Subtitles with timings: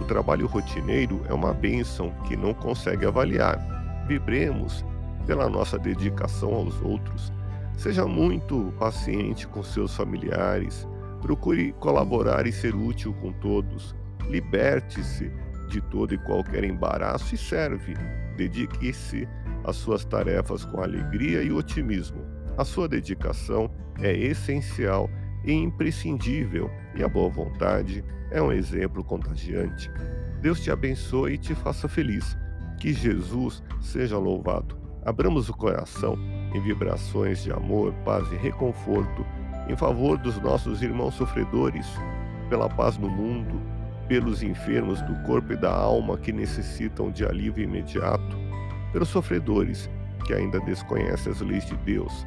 [0.00, 3.58] O trabalho rotineiro é uma bênção que não consegue avaliar.
[4.06, 4.84] Vibremos
[5.26, 7.32] pela nossa dedicação aos outros.
[7.76, 10.86] Seja muito paciente com seus familiares.
[11.20, 13.94] Procure colaborar e ser útil com todos.
[14.28, 15.30] Liberte-se
[15.68, 17.94] de todo e qualquer embaraço e serve.
[18.36, 19.28] Dedique-se
[19.64, 22.24] às suas tarefas com alegria e otimismo.
[22.56, 25.10] A sua dedicação é essencial
[25.46, 29.90] e imprescindível, e a boa vontade é um exemplo contagiante.
[30.42, 32.36] Deus te abençoe e te faça feliz.
[32.78, 34.76] Que Jesus seja louvado.
[35.04, 36.18] Abramos o coração
[36.52, 39.24] em vibrações de amor, paz e reconforto
[39.68, 41.86] em favor dos nossos irmãos sofredores,
[42.48, 43.60] pela paz no mundo,
[44.08, 48.36] pelos enfermos do corpo e da alma que necessitam de alívio imediato,
[48.92, 49.90] pelos sofredores
[50.24, 52.26] que ainda desconhecem as leis de Deus,